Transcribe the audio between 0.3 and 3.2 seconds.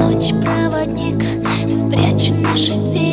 проводник Спрячь наши тени.